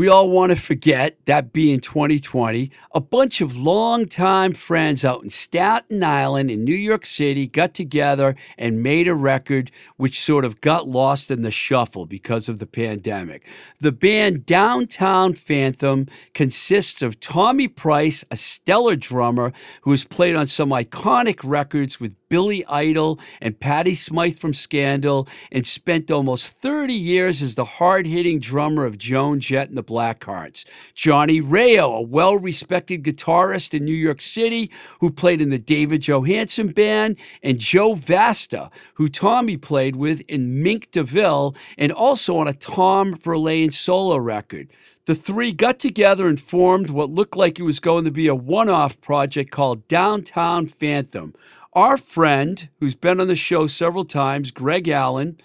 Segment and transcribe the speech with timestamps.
[0.00, 5.28] we all want to forget, that being 2020, a bunch of longtime friends out in
[5.28, 10.62] Staten Island in New York City got together and made a record which sort of
[10.62, 13.46] got lost in the shuffle because of the pandemic.
[13.80, 20.46] The band Downtown Phantom consists of Tommy Price, a stellar drummer who has played on
[20.46, 26.94] some iconic records with Billy Idol and Patty Smyth from Scandal, and spent almost 30
[26.94, 30.64] years as the hard hitting drummer of Joan Jett and the Blackhearts.
[30.94, 34.70] Johnny Rayo, a well respected guitarist in New York City
[35.00, 40.62] who played in the David Johansen Band, and Joe Vasta, who Tommy played with in
[40.62, 44.70] Mink DeVille and also on a Tom Verlaine solo record.
[45.06, 48.34] The three got together and formed what looked like it was going to be a
[48.36, 51.34] one off project called Downtown Phantom.
[51.72, 55.40] Our friend, who's been on the show several times, Greg Allen,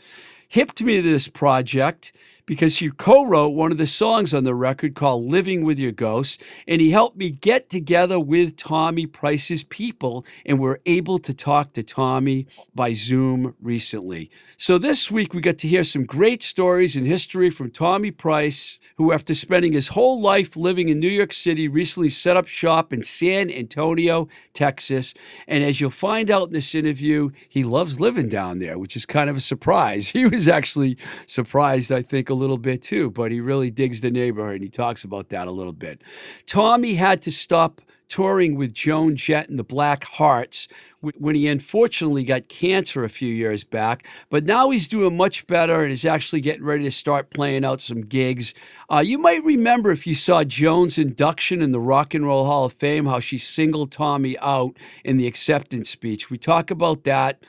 [0.48, 2.12] hipped me to this project
[2.46, 5.92] because he co wrote one of the songs on the record called Living with Your
[5.92, 11.34] Ghost, and he helped me get together with Tommy Price's people, and we're able to
[11.34, 14.30] talk to Tommy by Zoom recently.
[14.58, 18.80] So this week we got to hear some great stories and history from Tommy Price
[18.98, 22.94] who, after spending his whole life living in New York City, recently set up shop
[22.94, 25.14] in San Antonio, Texas.
[25.48, 29.06] And as you'll find out in this interview, he loves living down there, which is
[29.06, 30.14] kind of a surprise.
[30.16, 30.98] He was actually
[31.28, 34.70] surprised, I think, a little bit too, but he really digs the neighborhood and he
[34.70, 36.02] talks about that a little bit.
[36.46, 40.68] Tommy had to stop touring with Joan Jett and the Black Hearts
[41.02, 44.08] when he unfortunately got cancer a few years back.
[44.30, 47.82] But now he's doing much better and is actually getting ready to start playing out
[47.82, 48.54] some gigs.
[48.92, 52.66] Uh, you might remember if you saw Joan's induction in the Rock and Roll Hall
[52.66, 56.30] of Fame, how she singled Tommy out in the acceptance speech.
[56.30, 57.44] We talk about that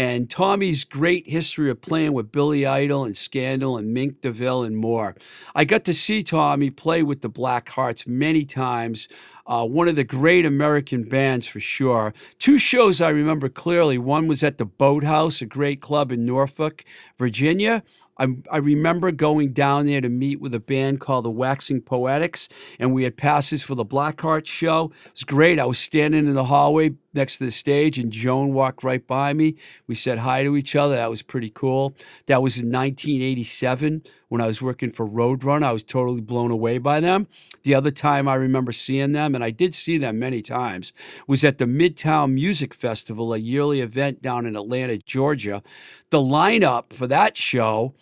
[0.00, 4.74] and Tommy's great history of playing with Billy Idol and Scandal and Mink DeVille and
[4.74, 5.14] more.
[5.54, 9.08] I got to see Tommy play with the Black Hearts many times.
[9.46, 12.14] Uh, one of the great American bands for sure.
[12.38, 13.98] Two shows I remember clearly.
[13.98, 16.82] One was at the Boathouse, a great club in Norfolk,
[17.18, 17.82] Virginia.
[18.16, 22.48] I, I remember going down there to meet with a band called the Waxing Poetics,
[22.78, 24.92] and we had passes for the Blackheart show.
[25.06, 25.58] It was great.
[25.58, 29.32] I was standing in the hallway next to the stage, and Joan walked right by
[29.32, 29.56] me.
[29.86, 30.96] We said hi to each other.
[30.96, 31.94] That was pretty cool.
[32.26, 35.64] That was in 1987 when I was working for Roadrunner.
[35.64, 37.26] I was totally blown away by them.
[37.62, 40.92] The other time I remember seeing them, and I did see them many times,
[41.26, 45.62] was at the Midtown Music Festival, a yearly event down in Atlanta, Georgia.
[46.10, 47.94] The lineup for that show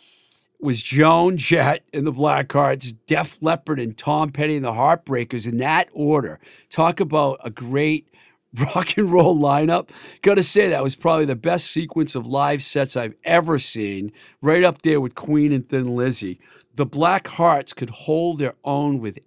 [0.60, 5.58] was Joan Jett and the Blackhearts, Def Leppard and Tom Petty and the Heartbreakers in
[5.58, 6.40] that order.
[6.68, 8.08] Talk about a great
[8.74, 9.90] rock and roll lineup.
[10.22, 14.12] Got to say, that was probably the best sequence of live sets I've ever seen,
[14.40, 16.40] right up there with Queen and Thin Lizzy.
[16.74, 19.18] The Black Hearts could hold their own with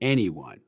[0.00, 0.60] anyone.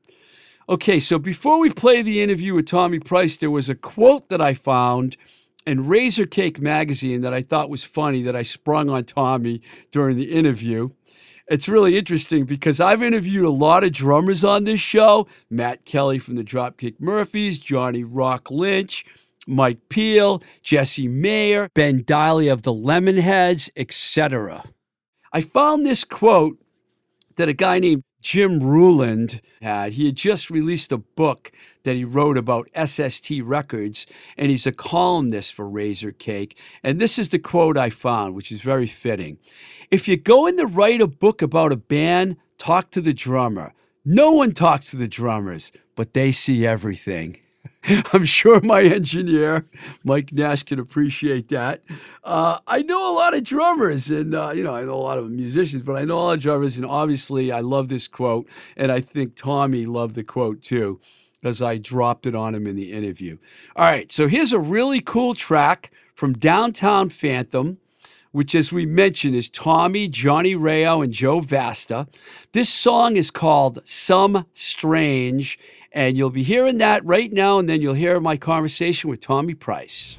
[0.69, 4.41] Okay, so before we play the interview with Tommy Price, there was a quote that
[4.41, 5.17] I found
[5.65, 9.61] in Razor Cake magazine that I thought was funny that I sprung on Tommy
[9.91, 10.89] during the interview.
[11.51, 16.17] It's really interesting because I've interviewed a lot of drummers on this show Matt Kelly
[16.17, 19.05] from the Dropkick Murphys, Johnny Rock Lynch.
[19.47, 24.63] Mike Peel, Jesse Mayer, Ben Deily of the Lemonheads, etc.
[25.33, 26.59] I found this quote
[27.37, 29.93] that a guy named Jim Ruland had.
[29.93, 31.51] He had just released a book
[31.83, 34.05] that he wrote about SST Records,
[34.37, 36.55] and he's a columnist for Razor Cake.
[36.83, 39.39] And this is the quote I found, which is very fitting.
[39.91, 43.73] If you're going to write a book about a band, talk to the drummer.
[44.05, 47.41] No one talks to the drummers, but they see everything.
[48.13, 49.65] I'm sure my engineer,
[50.05, 51.83] Mike Nash, can appreciate that.
[52.23, 55.17] Uh, I know a lot of drummers, and uh, you know, I know a lot
[55.17, 58.47] of musicians, but I know a lot of drummers, and obviously, I love this quote,
[58.77, 61.01] and I think Tommy loved the quote too,
[61.41, 63.39] because I dropped it on him in the interview.
[63.75, 67.77] All right, so here's a really cool track from Downtown Phantom
[68.31, 72.07] which, as we mentioned, is Tommy, Johnny Rayo, and Joe Vasta.
[72.53, 75.59] This song is called Some Strange,
[75.91, 79.53] and you'll be hearing that right now, and then you'll hear my conversation with Tommy
[79.53, 80.15] Price.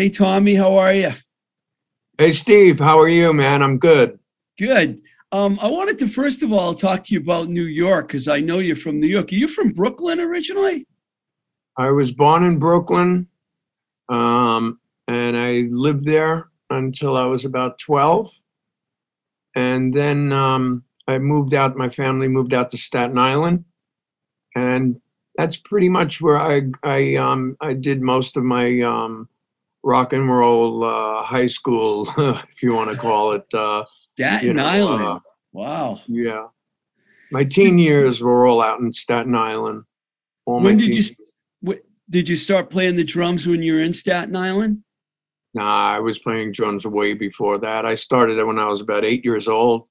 [0.00, 1.12] Hey, Tommy, how are you?
[2.16, 3.62] Hey, Steve, how are you, man?
[3.62, 4.18] I'm good.
[4.58, 5.02] Good.
[5.30, 8.40] Um, I wanted to first of all talk to you about New York because I
[8.40, 9.30] know you're from New York.
[9.30, 10.86] Are you from Brooklyn originally?
[11.76, 13.28] I was born in Brooklyn,
[14.08, 18.40] um, and I lived there until I was about 12.
[19.54, 23.66] And then um, I moved out, my family moved out to Staten Island.
[24.56, 25.02] And
[25.36, 29.28] that's pretty much where I, I, um, I did most of my um,
[29.82, 33.44] rock and roll uh, high school, if you want to call it.
[33.54, 35.02] Uh, Staten you know, Island.
[35.04, 35.18] uh,
[35.52, 36.00] wow.
[36.06, 36.46] yeah.
[37.32, 39.84] My teen years were all out in Staten Island.
[40.46, 41.16] All When my did you teen-
[41.66, 44.82] Wh- Did you start playing the drums when you were in Staten Island?
[45.54, 47.84] Nah, I was playing drums way before that.
[47.86, 49.86] I started it when I was about eight years old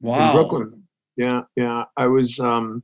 [0.00, 0.28] Wow.
[0.30, 0.82] in Brooklyn.
[1.16, 1.84] Yeah, yeah.
[1.96, 2.82] I was um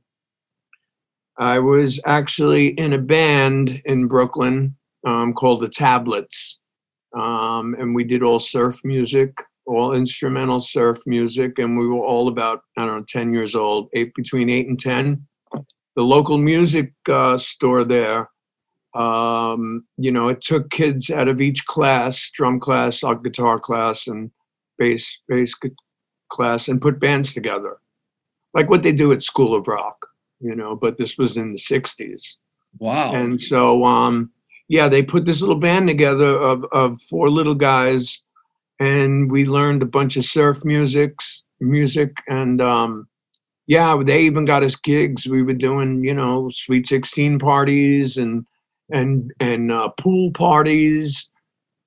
[1.37, 6.59] I was actually in a band in Brooklyn um called the Tablets.
[7.15, 9.33] Um and we did all surf music
[9.65, 13.89] all instrumental surf music, and we were all about I don't know ten years old,
[13.93, 15.25] eight between eight and ten.
[15.95, 18.29] The local music uh, store there,
[18.93, 24.31] um, you know, it took kids out of each class, drum class, guitar class, and
[24.77, 25.53] bass bass
[26.29, 27.77] class, and put bands together,
[28.53, 30.07] like what they do at School of Rock,
[30.39, 30.75] you know.
[30.75, 32.35] But this was in the '60s.
[32.77, 33.15] Wow.
[33.15, 34.31] And so, um,
[34.67, 38.21] yeah, they put this little band together of, of four little guys,
[38.79, 43.07] and we learned a bunch of surf musics, music, and um,
[43.67, 45.27] yeah, they even got us gigs.
[45.27, 48.45] We were doing, you know, Sweet Sixteen parties and
[48.91, 51.29] and and uh, pool parties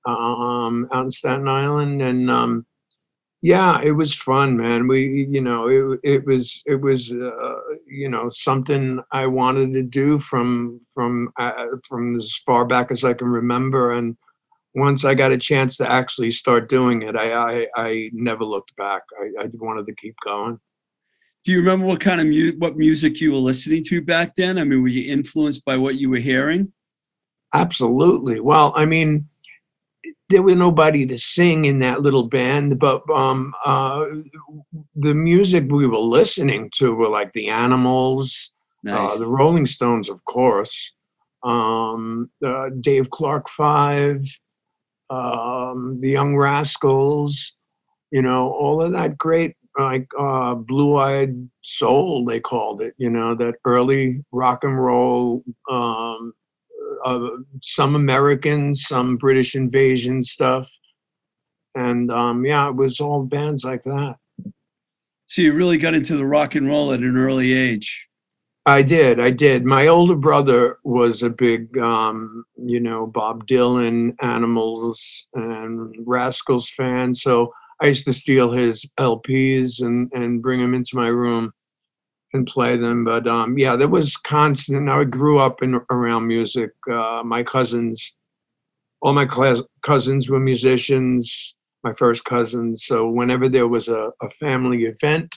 [0.07, 2.67] um, out in Staten Island, and um,
[3.41, 4.89] yeah, it was fun, man.
[4.89, 7.55] We, you know, it it was it was uh,
[7.87, 11.53] you know something I wanted to do from from uh,
[11.89, 14.17] from as far back as I can remember, and
[14.75, 18.75] once I got a chance to actually start doing it, I I, I never looked
[18.77, 19.03] back.
[19.21, 20.59] I, I wanted to keep going.
[21.45, 24.59] Do you remember what kind of mu- what music you were listening to back then?
[24.59, 26.73] I mean, were you influenced by what you were hearing?
[27.55, 28.41] Absolutely.
[28.41, 29.29] Well, I mean,
[30.29, 34.05] there was nobody to sing in that little band, but um, uh,
[34.95, 39.13] the music we were listening to were like the Animals, Nice.
[39.13, 40.93] uh, the Rolling Stones, of course,
[41.43, 44.23] um, uh, Dave Clark Five,
[45.09, 47.55] um, the Young Rascals,
[48.11, 53.35] you know, all of that great like uh, blue-eyed soul they called it, you know,
[53.35, 55.45] that early rock and roll.
[57.05, 57.29] Uh,
[57.63, 60.69] some American, some British invasion stuff,
[61.75, 64.17] and um, yeah, it was all bands like that.
[65.27, 68.09] so you really got into the rock and roll at an early age.
[68.67, 69.65] I did, I did.
[69.65, 77.15] My older brother was a big, um, you know, Bob Dylan, Animals, and Rascals fan.
[77.15, 77.51] So
[77.81, 81.53] I used to steal his LPs and and bring them into my room
[82.33, 83.05] and play them.
[83.05, 84.89] But um, yeah, there was constant.
[84.89, 86.71] I grew up in around music.
[86.91, 88.15] Uh, my cousins,
[89.01, 91.55] all my class, cousins were musicians.
[91.85, 92.85] My first cousins.
[92.85, 95.37] So whenever there was a, a family event,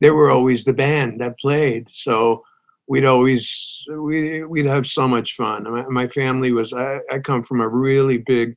[0.00, 1.88] they were always the band that played.
[1.90, 2.42] So
[2.86, 5.70] we'd always we we'd have so much fun.
[5.70, 8.56] My, my family was I, I come from a really big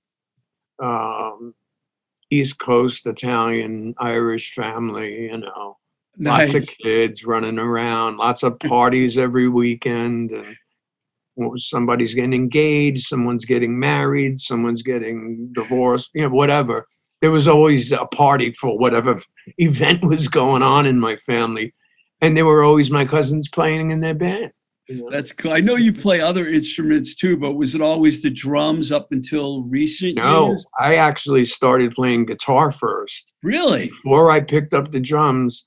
[0.82, 1.54] um,
[2.30, 5.24] East Coast Italian Irish family.
[5.24, 5.78] You know,
[6.20, 10.56] lots of kids running around, lots of parties every weekend, and
[11.60, 16.12] somebody's getting engaged, someone's getting married, someone's getting divorced.
[16.14, 16.86] You know, whatever.
[17.22, 19.20] There was always a party for whatever
[19.58, 21.74] event was going on in my family,
[22.22, 24.52] and they were always my cousins playing in their band.
[24.88, 25.10] you know.
[25.10, 25.52] That's cool.
[25.54, 29.64] I know you play other instruments too, but was it always the drums up until
[29.64, 30.66] recent No, years?
[30.80, 33.34] I actually started playing guitar first.
[33.44, 33.88] Really?
[33.88, 35.66] Before I picked up the drums,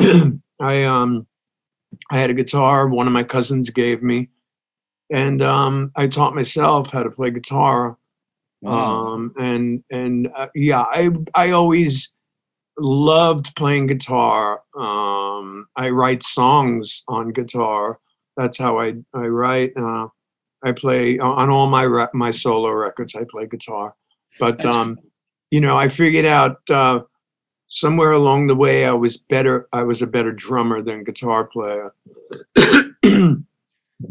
[0.60, 1.26] I um
[2.10, 4.30] I had a guitar one of my cousins gave me,
[5.10, 7.98] and um I taught myself how to play guitar.
[8.62, 9.14] Wow.
[9.14, 12.10] Um and and uh, yeah, I I always
[12.78, 14.62] loved playing guitar.
[14.78, 17.98] Um I write songs on guitar.
[18.36, 19.76] That's how I I write.
[19.76, 20.08] Uh,
[20.62, 23.14] I play on all my re- my solo records.
[23.14, 23.94] I play guitar,
[24.38, 24.98] but um,
[25.50, 27.00] you know, I figured out uh,
[27.70, 29.68] somewhere along the way I was better.
[29.72, 31.94] I was a better drummer than guitar player.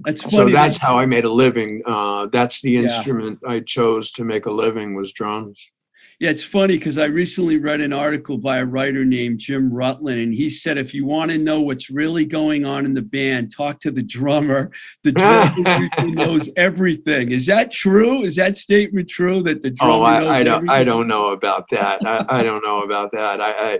[0.05, 0.35] That's funny.
[0.35, 1.81] so that's how I made a living.
[1.85, 2.81] Uh, that's the Yeah.
[2.81, 5.71] instrument I chose to make a living was drums.
[6.19, 10.19] Yeah, it's funny because I recently read an article by a writer named Jim Rutland,
[10.19, 13.55] and he said if you want to know what's really going on in the band,
[13.55, 14.69] talk to the drummer.
[15.05, 17.31] The drummer knows everything.
[17.31, 18.23] Is that true?
[18.23, 20.69] Is that statement true that the drummer Oh, I, knows I don't.
[20.69, 22.05] I don't know about that.
[22.05, 23.39] I, I don't know about that.
[23.39, 23.79] I, I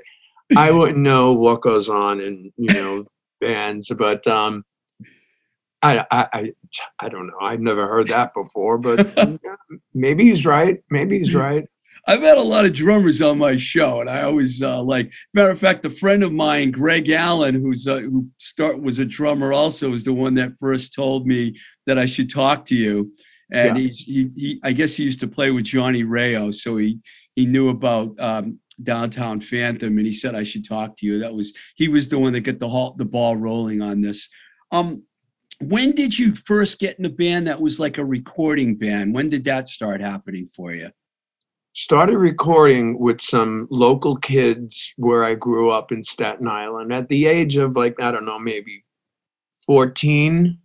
[0.55, 3.05] I wouldn't know what goes on in you know
[3.41, 4.63] bands, but um,
[5.81, 6.53] I I I,
[6.99, 7.37] I don't know.
[7.41, 9.13] I've never heard that before, but
[9.93, 10.81] maybe he's right.
[10.89, 11.65] Maybe he's right.
[12.07, 15.11] I've had a lot of drummers on my show, and I always uh, like.
[15.33, 19.05] Matter of fact, a friend of mine, Greg Allen, who's uh, who start was a
[19.05, 23.13] drummer, also is the one that first told me that I should talk to you.
[23.51, 23.83] And Yeah.
[23.83, 26.99] he's he, he I guess he used to play with Johnny Rayo, so he
[27.35, 31.19] he knew about um, Downtown Phantom, and he said I should talk to you.
[31.19, 34.29] That was he was the one that got the halt the ball rolling on this.
[34.71, 35.03] Um,
[35.61, 39.13] when did you first get in a band that was like a recording band?
[39.13, 40.91] When did that start happening for you?
[41.73, 47.27] Started recording with some local kids where I grew up in Staten Island at the
[47.27, 48.83] age of like, I don't know, maybe
[49.65, 50.57] 14,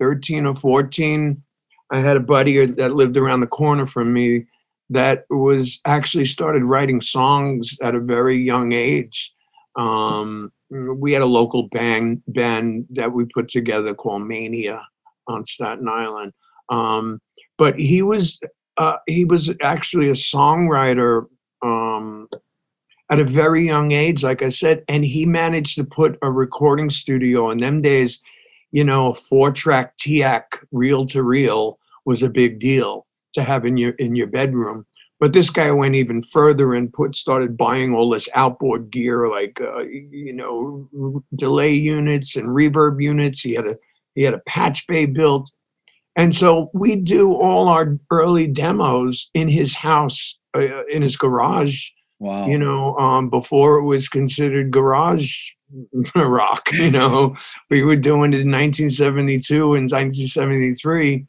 [0.00, 1.42] 13 or 14.
[1.90, 4.46] I had a buddy that lived around the corner from me
[4.90, 9.32] that was actually started writing songs at a very young age.
[9.76, 14.86] Um, we had a local band band that we put together called Mania
[15.28, 16.32] on Staten Island.
[16.68, 17.20] Um,
[17.58, 18.38] but he was
[18.76, 21.26] uh, he was actually a songwriter
[21.62, 22.28] um,
[23.10, 26.90] at a very young age, like I said, and he managed to put a recording
[26.90, 27.50] studio.
[27.50, 28.20] In them days,
[28.72, 30.42] you know, a four-track TEAC
[30.72, 34.86] reel to reel was a big deal to have in your in your bedroom.
[35.18, 39.60] But this guy went even further and put started buying all this outboard gear, like
[39.60, 43.40] uh, you know, delay units and reverb units.
[43.40, 43.76] He had a
[44.14, 45.50] he had a patch bay built,
[46.16, 51.90] and so we do all our early demos in his house, uh, in his garage.
[52.18, 52.46] Wow.
[52.46, 55.50] You know, um, before it was considered garage
[56.14, 56.72] rock.
[56.72, 57.34] You know,
[57.70, 61.26] we were doing it in 1972 and 1973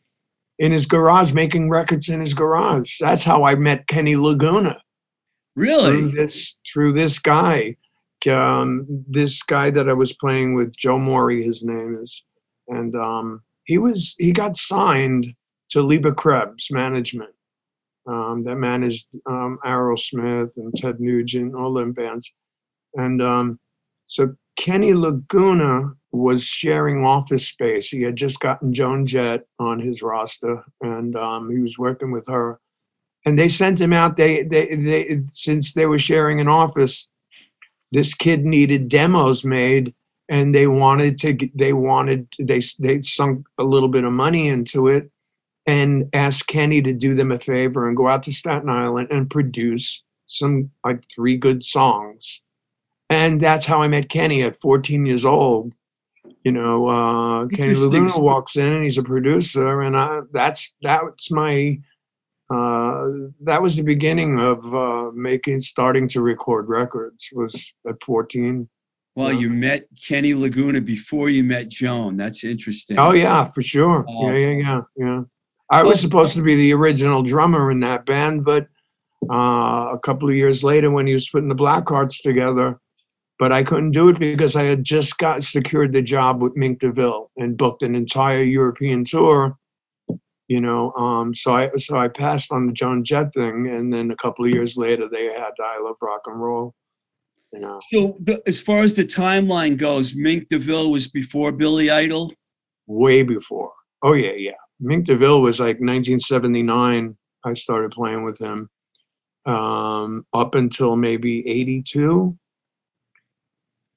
[0.60, 2.98] in his garage, making records in his garage.
[3.00, 4.82] That's how I met Kenny Laguna
[5.56, 6.12] through really?
[6.12, 7.76] this through this guy.
[8.28, 12.26] Um, this guy that I was playing with, Joe Maury, his name is,
[12.68, 15.36] and um, he was he got signed
[15.70, 17.36] to Leber-Krebs Management,
[18.08, 22.34] um, that managed um, Aerosmith and Ted Nugent, all them bands,
[22.96, 23.60] and um,
[24.08, 27.90] so Kenny Laguna was sharing office space.
[27.90, 32.26] He had just gotten Joan Jett on his roster, and um, he was working with
[32.28, 32.60] her.
[33.26, 34.16] And they sent him out.
[34.16, 37.10] They, they, they, since they were sharing an office,
[37.92, 39.94] this kid needed demos made,
[40.30, 41.38] and they wanted to.
[41.56, 42.28] They wanted.
[42.40, 45.10] They they sunk a little bit of money into it,
[45.66, 49.30] and asked Kenny to do them a favor and go out to Staten Island and
[49.30, 52.42] produce some like three good songs
[53.10, 55.74] and that's how I met Kenny at 14 years old.
[56.44, 57.76] You know, uh, Kenny.
[57.76, 61.80] Laguna walks in and he's a producer, and I, that's that's my
[62.50, 63.08] uh,
[63.42, 67.30] that was the beginning of uh, making starting to record records.
[67.34, 68.70] Was at 14.
[69.18, 69.40] Well, Yeah.
[69.40, 72.18] you met Kenny Laguna before you met Joan.
[72.18, 73.00] That's interesting.
[73.00, 74.06] Oh yeah, for sure.
[74.08, 74.30] Wow.
[74.30, 75.22] Yeah, yeah, yeah, yeah.
[75.72, 78.68] I was supposed to be the original drummer in that band, but
[79.28, 82.80] uh, a couple of years later, when he was putting the Blackhearts together,
[83.40, 86.80] but I couldn't do it because I had just got secured the job with Mink
[86.80, 89.58] DeVille and booked an entire European tour.
[90.48, 94.12] You know, um, so I so I passed on the Joan Jett thing, and then
[94.12, 96.76] a couple of years later, they had I Love Rock and Roll.
[97.54, 101.90] You know, So, the, as far as the timeline goes, Mink DeVille was before Billy
[101.90, 102.32] Idol.
[102.88, 103.72] way before.
[104.04, 104.52] Oh yeah, yeah.
[104.80, 107.16] Mink DeVille was like 1979.
[107.46, 108.70] I started playing with him
[109.46, 112.38] um, up until maybe 82.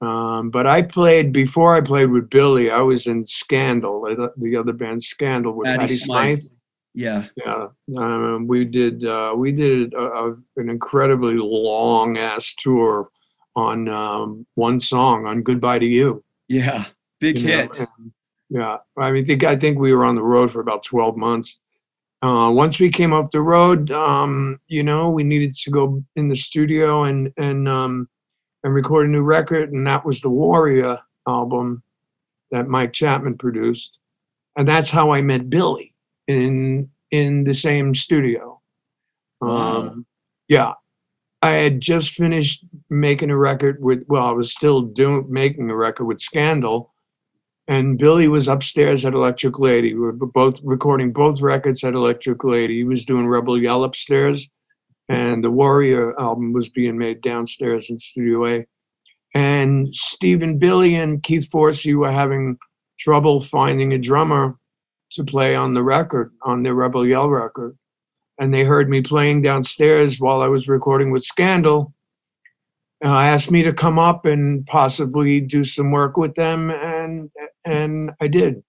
[0.00, 2.70] Um, but I played before I played with Billy.
[2.70, 6.40] I was in Scandal, the- the other band Scandal with Patti Patty Smyth.
[6.40, 6.52] Smyth.
[6.94, 7.26] Yeah.
[7.36, 7.66] Yeah,
[7.98, 9.04] um, we did.
[9.04, 13.10] Uh, we did a, a, an incredibly long ass tour
[13.56, 16.86] on um, one song on "Goodbye to You." Yeah.
[17.20, 17.78] Big you know, hit.
[17.78, 18.12] and,
[18.48, 21.58] yeah, I mean, think I think we were on the road for about twelve months.
[22.22, 26.28] Uh, once we came up the road, um, you know, we needed to go in
[26.28, 28.08] the studio and and um,
[28.64, 31.82] and record a new record, and that was the Warrior album
[32.50, 34.00] that Mike Chapman produced,
[34.56, 35.92] and that's how I met Billy
[36.26, 38.60] in in the same studio.
[39.40, 39.82] Wow.
[39.82, 40.06] Um,
[40.48, 40.72] yeah,
[41.42, 44.04] I had just finished making a record with.
[44.08, 46.92] Well, I was still doing making a record with Scandal,
[47.66, 49.94] and Billy was upstairs at Electric Lady.
[49.94, 52.76] We were both recording both records at Electric Lady.
[52.76, 54.48] He was doing Rebel Yell upstairs,
[55.08, 58.66] and the Warrior album was being made downstairs in Studio A.
[59.34, 62.58] And Steve and Billy and Keith Forsey were having
[62.98, 64.58] trouble finding a drummer
[65.12, 67.78] to play on the record, on the Rebel Yell record.
[68.40, 71.92] And they heard me playing downstairs while I was recording with Scandal.
[73.04, 77.30] Uh, asked me to come up and possibly do some work with them, and
[77.64, 78.62] and I did.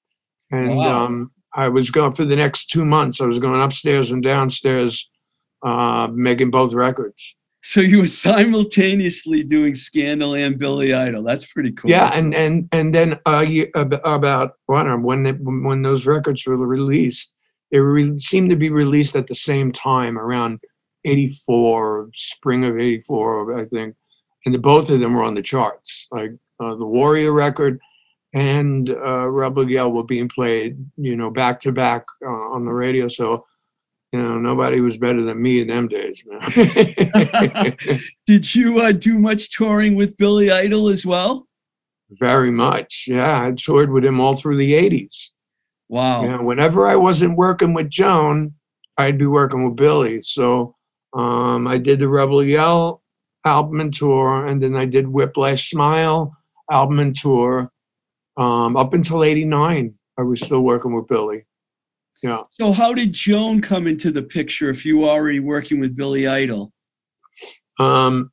[0.52, 1.06] And Wow.
[1.06, 3.20] um, I was going for the next two months.
[3.22, 5.10] I was going upstairs and downstairs,
[5.66, 7.36] uh, making both records.
[7.64, 11.24] So you were simultaneously doing Scandal and Billy Idol.
[11.24, 11.92] That's pretty cool.
[11.92, 16.46] Yeah, and and and then a year, ab- about um, when they, when those records
[16.46, 17.34] were released,
[17.72, 20.60] they re- seemed to be released at the same time, around
[21.06, 23.96] '84, spring of '84, I think,
[24.46, 26.08] and the, both of them were on the charts.
[26.12, 27.80] Like uh, the Warrior record
[28.34, 32.74] and uh, Rebel Yell were being played, you know, back to back uh, on the
[32.74, 33.08] radio.
[33.08, 33.46] So.
[34.14, 36.42] You know, nobody was better than me in them days, man.
[38.28, 41.48] Did you uh, do much touring with Billy Idol as well?
[42.12, 43.06] Very much.
[43.08, 45.30] Yeah, I toured with him all through the 80s.
[45.92, 46.24] Wow.
[46.24, 48.54] Yeah, whenever I wasn't working with Joan,
[48.98, 50.22] I'd be working with Billy.
[50.22, 50.76] So
[51.14, 53.04] Um, I did the Rebel Yell
[53.46, 56.32] album and tour, and then I did Whiplash Smile
[56.72, 57.70] album and tour.
[58.38, 61.46] Um, up until '89, I was still working with Billy.
[62.24, 62.44] Yeah.
[62.60, 66.26] So how did Joan come into the picture if you were already working with Billy
[66.28, 66.72] Idol?
[67.78, 68.32] Um,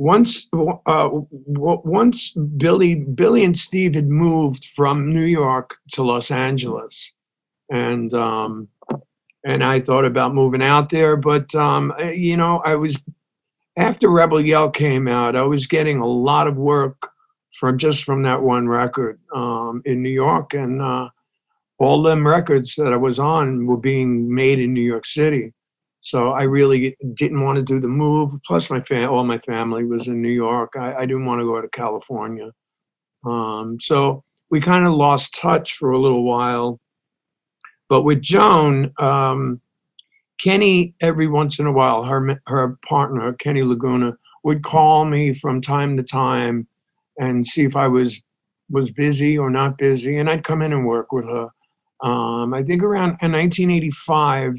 [0.00, 0.48] once,
[0.86, 7.12] uh, once Billy, Billy and Steve had moved from New York to Los Angeles,
[7.70, 8.68] and um,
[9.44, 12.96] and I thought about moving out there, but um, you know, I was
[13.76, 17.10] after Rebel Yell came out, I was getting a lot of work
[17.52, 21.10] from just from that one record um, in New York, and uh,
[21.78, 25.52] all them records that I was on were being made in New York City.
[26.00, 28.32] So I really didn't want to do the move.
[28.46, 30.72] Plus, my fam- all my family was in New York.
[30.76, 32.50] I, I didn't want to go to California.
[33.24, 36.80] Um, so we kind of lost touch for a little while.
[37.88, 39.60] But with Joan, um,
[40.40, 45.60] Kenny, every once in a while, her her partner Kenny Laguna would call me from
[45.60, 46.66] time to time
[47.18, 48.22] and see if I was
[48.70, 51.48] was busy or not busy, and I'd come in and work with her.
[52.02, 54.54] Um, I think around in 1985,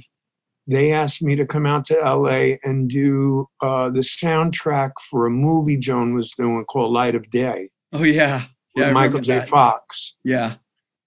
[0.72, 5.30] they asked me to come out to LA and do uh, the soundtrack for a
[5.30, 9.40] movie Joan was doing called Light of Day Oh yeah, yeah, I Michael J.
[9.40, 9.50] that.
[9.50, 10.16] Fox.
[10.24, 10.56] Yeah.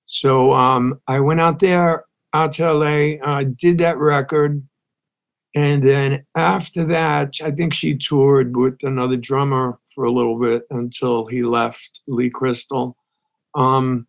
[0.06, 4.66] So um, I went out there, out to LA, uh, did that record.
[5.56, 10.64] And then after that, I think she toured with another drummer for a little bit
[10.70, 12.96] until he left, Lee Crystal.
[13.54, 14.06] Um,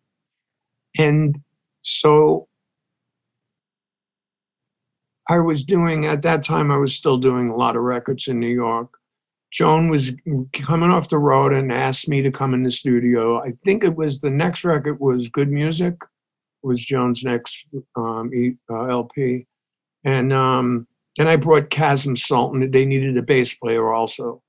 [0.98, 1.38] and
[1.82, 2.48] so
[5.28, 8.38] I was doing, at that time, I was still doing a lot of records in
[8.38, 8.96] New York.
[9.52, 10.12] Joan was
[10.52, 13.40] coming off the road and asked me to come in the studio.
[13.40, 15.94] I think it was the next record was Good Music,
[16.62, 18.30] was Joan's next um,
[18.70, 19.46] uh, LP,
[20.04, 20.86] and um,
[21.16, 22.70] then I brought Kasim Sulton.
[22.70, 24.42] They needed a bass player also,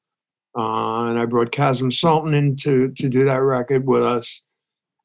[0.57, 4.43] uh, and I brought Kasim Sulton in to to do that record with us.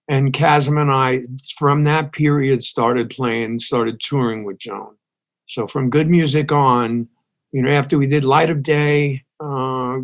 [0.08, 1.22] And Kasim and I,
[1.56, 4.96] from that period, started playing, started touring with Joan.
[5.46, 7.08] So from Good Music on,
[7.52, 9.98] you know, after we did Light of Day, uh,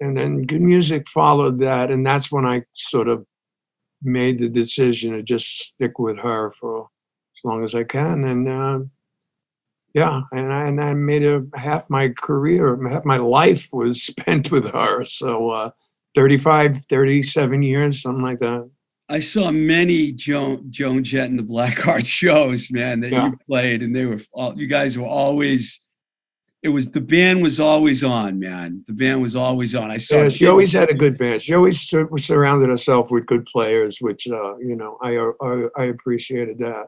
[0.00, 3.26] and then Good Music followed that, and that's when I sort of
[4.02, 6.88] made the decision to just stick with her for
[7.36, 8.78] as long as I can, and uh,
[9.94, 14.50] yeah, and I, and I made a half my career, half my life was spent
[14.50, 15.04] with her.
[15.04, 15.70] So uh,
[16.14, 18.70] 35, 37 years, something like that.
[19.10, 23.26] I saw many Joan Joan Jett and the Blackheart shows, man, that Yeah.
[23.26, 25.80] you played, and they were all you guys were always.
[26.62, 28.84] It was the band was always on, man.
[28.86, 29.90] The band was always on.
[29.90, 30.22] I saw.
[30.22, 31.40] Yeah, she always had a good band.
[31.42, 35.84] She always sur- surrounded herself with good players, which uh, you know I, I I
[35.86, 36.86] appreciated that.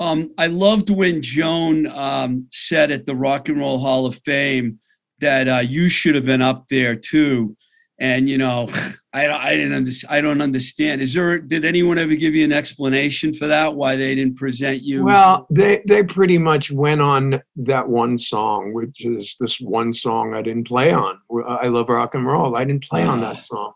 [0.00, 4.78] Um, I loved when Joan um, said at the Rock and Roll Hall of Fame
[5.20, 7.54] that uh, you should have been up there too.
[8.00, 8.68] And you know,
[9.12, 10.12] I don't, I didn't understand.
[10.14, 11.00] I don't understand.
[11.00, 11.38] Is there?
[11.38, 13.76] Did anyone ever give you an explanation for that?
[13.76, 15.04] Why they didn't present you?
[15.04, 20.34] Well, they they pretty much went on that one song, which is this one song
[20.34, 21.18] I didn't play on.
[21.46, 22.56] I love rock and roll.
[22.56, 23.32] I didn't play on Ah.
[23.32, 23.74] that song,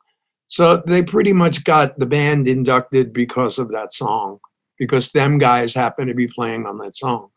[0.48, 4.40] so they pretty much got the band inducted because of that song,
[4.80, 7.28] because them guys happened to be playing on that song.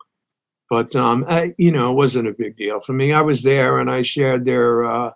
[0.71, 3.13] But um, I, you know, it wasn't a big deal for me.
[3.13, 5.11] I was there and I shared their uh,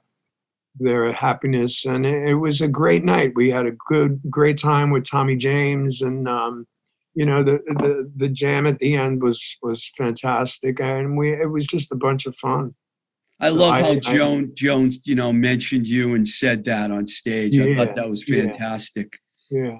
[0.79, 3.31] their happiness, and it, it was a great night.
[3.35, 6.65] We had a good, great time with Tommy James, and um,
[7.13, 11.49] you know, the, the the jam at the end was was fantastic, and we it
[11.51, 12.75] was just a bunch of fun.
[13.39, 17.07] I love I- how I- Joan Jones, you know, mentioned you and said that on
[17.07, 17.57] stage.
[17.59, 19.17] I thought that was fantastic.
[19.51, 19.77] Yeah,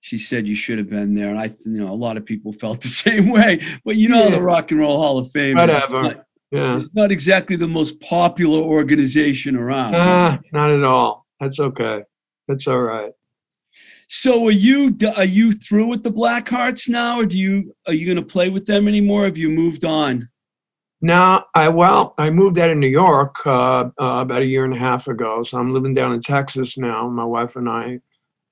[0.00, 2.52] She said you should have been there, and I, you know, a lot of people
[2.52, 3.60] felt the same way.
[3.84, 6.02] But you know, the Rock and Roll Hall of Fame is Whatever.
[6.02, 6.76] not, yeah.
[6.76, 9.94] it's not exactly the most popular organization around.
[9.94, 11.26] Ah, not at all.
[11.40, 12.02] That's okay.
[12.46, 13.12] That's all right.
[14.08, 18.06] So are you are you through with the Blackhearts now, or do you are you
[18.06, 19.24] going to play with them anymore?
[19.24, 20.28] Have you moved on?
[21.00, 24.74] No, I well, I moved out of New York uh, uh, about a year and
[24.74, 27.08] a half ago, so I'm living down in Texas now.
[27.08, 28.00] My wife and I.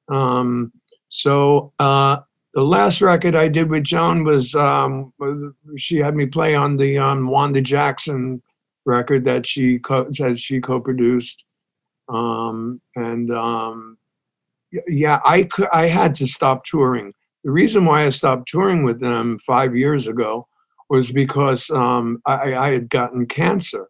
[0.09, 0.73] Um,
[1.09, 2.19] so uh,
[2.57, 5.13] the last record I did with Joan was um,
[5.77, 8.43] she had me play on the um, Wanda Jackson
[8.87, 11.45] record that she co- that she co-produced,
[12.09, 13.99] um, and um,
[14.89, 17.13] yeah, I could I had to stop touring.
[17.45, 20.49] The reason why I stopped touring with them five years ago
[20.89, 23.87] was because um, I, I had gotten cancer.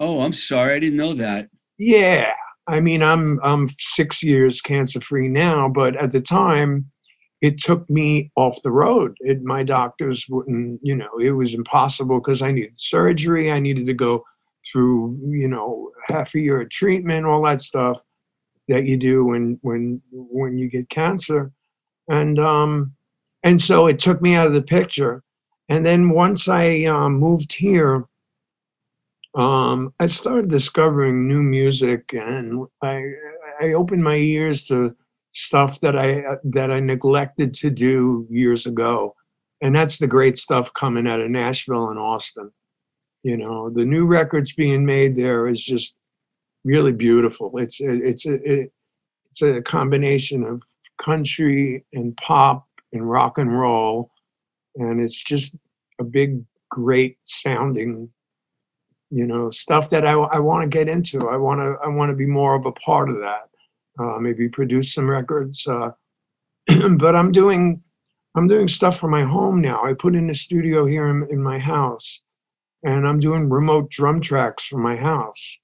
[0.00, 1.48] Oh, I'm sorry, I didn't know that.
[1.78, 2.32] Yeah,
[2.66, 6.90] I mean, I'm I'm six years cancer free now, but at the time,
[7.40, 9.16] it took me off the road.
[9.20, 13.50] It, my doctors wouldn't, you know, it was impossible because I needed surgery.
[13.50, 14.24] I needed to go
[14.70, 18.02] through, you know, half a year of treatment, all that stuff
[18.68, 21.50] that you do when when when you get cancer,
[22.08, 22.94] and um,
[23.42, 25.22] and so it took me out of the picture.
[25.68, 28.04] And then once I um, moved here,
[29.34, 33.04] um, I started discovering new music, and I
[33.60, 34.94] I opened my ears to
[35.32, 39.14] stuff that I that I neglected to do years ago,
[39.60, 42.50] and that's the great stuff coming out of Nashville and Austin.
[43.22, 45.96] You know, the new records being made there is just
[46.64, 47.52] really beautiful.
[47.58, 48.68] It's it's a
[49.30, 50.62] it's a combination of
[50.98, 54.10] country and pop and rock and roll,
[54.76, 55.54] and it's just
[56.00, 58.10] a big, great sounding
[59.10, 62.10] you know stuff that i, I want to get into i want to i want
[62.10, 63.49] to be more of a part of that
[64.00, 65.90] uh, maybe produce some records uh,
[66.96, 67.82] but i'm doing
[68.34, 69.82] i'm doing stuff for my home now.
[69.84, 72.22] I put in a studio here in, in my house
[72.82, 75.58] and i'm doing remote drum tracks from my house.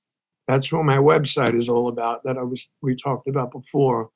[0.49, 4.11] That's what my website is all about that i was we talked about before.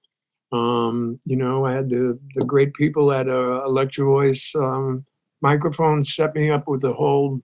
[0.52, 5.06] Um, you know i had the, the great people at uh, electro voice um,
[5.40, 7.40] microphones set me up with the whole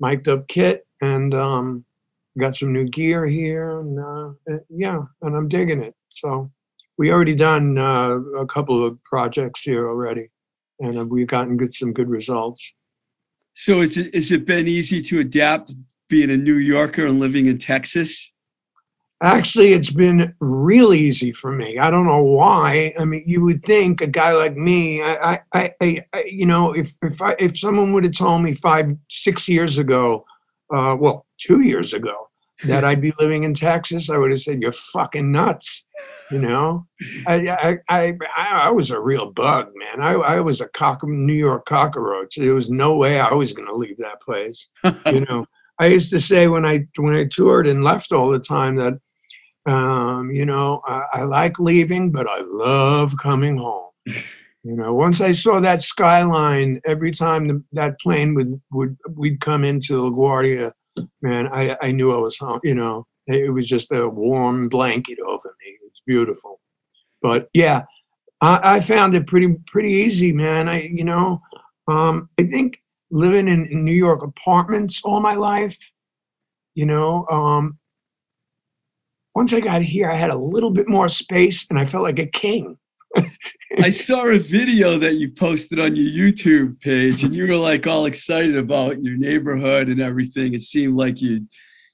[0.00, 1.85] mic'd up kit and um,
[2.38, 6.50] got some new gear here and uh, uh, yeah and i'm digging it so
[6.98, 10.28] we already done uh, a couple of projects here already
[10.80, 12.72] and uh, we've gotten good some good results
[13.58, 15.74] So is it, has it been easy to adapt
[16.10, 18.30] being a New Yorker and living in Texas?
[19.22, 21.78] Actually, it's been real easy for me.
[21.78, 22.92] I don't know why.
[22.98, 26.74] I mean, you would think a guy like me, I, I, I, I you know,
[26.74, 30.26] if if I, if someone would have told me five, six years ago,
[30.70, 32.25] uh, well, two years ago,
[32.64, 35.84] that I'd be living in Texas, I would have said, "You're fucking nuts."
[36.30, 36.86] You know,
[37.26, 40.04] I, I, I, I was a real bug, man.
[40.04, 42.34] I, I was a cock, New York cockroach.
[42.36, 44.68] There was no way I was going to leave that place.
[45.06, 45.46] You know,
[45.78, 48.94] I used to say when I when I toured and left all the time that
[49.66, 53.90] um, you know, I, I like leaving, but I love coming home.
[54.62, 59.40] You know, once I saw that skyline, every time the, that plane would would we'd
[59.40, 60.72] come into LaGuardia,
[61.22, 62.60] man, I, I knew I was home.
[62.62, 65.70] You know, it was just a warm blanket over me.
[65.70, 66.60] It was beautiful.
[67.22, 67.82] But yeah,
[68.40, 70.68] I, I found it pretty pretty easy, man.
[70.68, 71.40] I you know,
[71.88, 72.78] um, I think
[73.10, 75.92] living in, in New York apartments all my life,
[76.74, 77.78] you know, um,
[79.34, 82.18] once I got here, I had a little bit more space and I felt like
[82.18, 82.78] a king.
[83.82, 87.86] I saw a video that you posted on your YouTube page, and you were like
[87.86, 90.54] all excited about your neighborhood and everything.
[90.54, 91.46] It seemed like you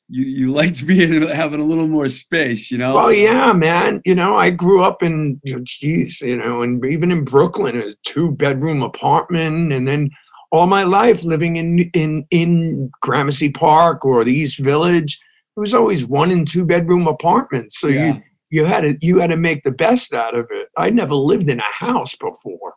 [0.08, 2.94] you you liked being having a little more space, you know.
[2.94, 4.02] Well, yeah, man.
[4.04, 8.32] You know, I grew up in, geez, you know, and even in Brooklyn, a two
[8.32, 10.10] bedroom apartment, and then
[10.50, 15.18] all my life living in in in Gramercy Park or the East Village.
[15.56, 18.06] It was always one and two bedroom apartments, so Yeah.
[18.14, 18.22] you
[18.52, 20.68] you had to you had to make the best out of it.
[20.76, 22.74] I never lived in a house before,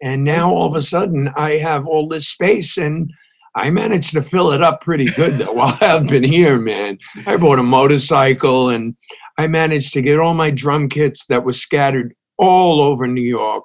[0.00, 3.12] and now all of a sudden I have all this space and.
[3.56, 6.98] I managed to fill it up pretty good though while I've been here, man.
[7.26, 8.94] I bought a motorcycle and
[9.38, 13.64] I managed to get all my drum kits that were scattered all over New York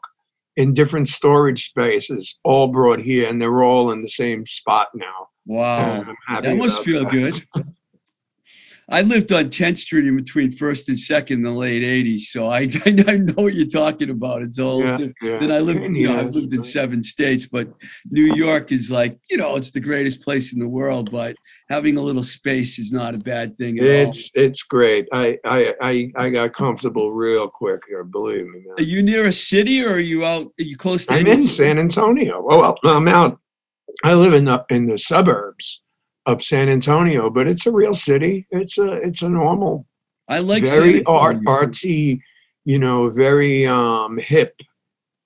[0.58, 5.28] in different storage spaces, all brought here, and they're all in the same spot now.
[5.46, 7.12] Wow, And I'm happy that must feel that.
[7.12, 7.46] good.
[8.88, 12.50] I lived on 10th Street in between First and Second in the late 80s, so
[12.50, 12.70] I,
[13.08, 14.44] I know what you're talking about.
[14.44, 15.16] It's all Yeah, different.
[15.24, 15.40] yeah.
[15.40, 17.68] Then I lived, you know, I've lived in seven states, but
[18.12, 21.10] New York is like, you know, it's the greatest place in the world.
[21.12, 21.36] But
[21.70, 23.90] having a little space is not a bad thing at all.
[24.10, 25.08] It's it's great.
[25.12, 28.04] I, I I I got comfortable real quick here.
[28.04, 30.46] Believe me, Are you near a city, or are you out?
[30.60, 31.14] Are you close to?
[31.14, 32.46] I'm in San Antonio.
[32.48, 33.40] Oh, well, I'm out.
[34.04, 35.82] I live in the in the suburbs
[36.26, 38.48] of San Antonio, but it's a real city.
[38.52, 39.86] It's a it's a normal
[40.28, 42.20] I like very art artsy,
[42.64, 44.62] you know, very um hip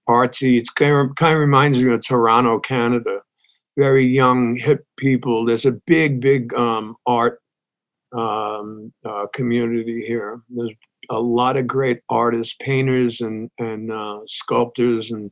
[0.07, 0.57] artsy.
[0.57, 3.21] It's kind of kind of reminds me of Toronto, Canada.
[3.77, 5.45] Very young, hip people.
[5.45, 7.39] There's a big, big um art
[8.11, 10.41] um uh, community here.
[10.49, 10.71] There's
[11.09, 15.31] a lot of great artists, painters and and uh, sculptors and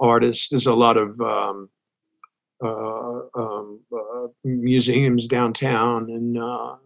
[0.00, 0.48] artists.
[0.48, 1.68] There's a lot of um,
[2.62, 6.76] um, uh, museums downtown and uh,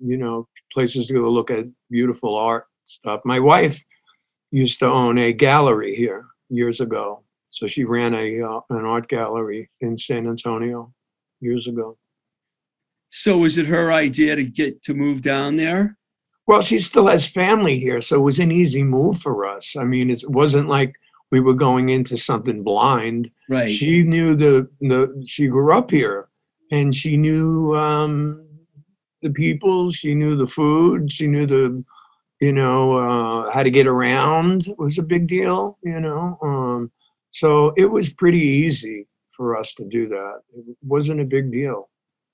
[0.00, 3.20] you know places to go look at beautiful art stuff.
[3.24, 3.82] My wife
[4.50, 9.08] used to own a gallery here years ago, so she ran a uh, an art
[9.08, 10.92] gallery in San Antonio
[11.40, 11.96] years ago.
[13.08, 15.96] So was it her idea to get to move down there?
[16.46, 19.76] Well, she still has family here, so it was an easy move for us.
[19.76, 20.94] I mean, it wasn't like
[21.30, 23.30] we were going into something blind.
[23.48, 23.70] Right.
[23.70, 26.28] She knew the the she grew up here,
[26.70, 28.46] and she knew um,
[29.22, 29.90] the people.
[29.90, 31.10] She knew the food.
[31.10, 31.84] She knew the
[32.40, 35.78] you know uh, how to get around was a big deal.
[35.82, 36.92] You know, um,
[37.30, 40.40] so it was pretty easy for us to do that.
[40.54, 41.90] It wasn't a big deal.